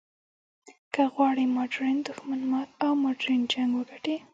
[0.93, 4.15] که غواړې ماډرن دښمن مات او ماډرن جنګ وګټې.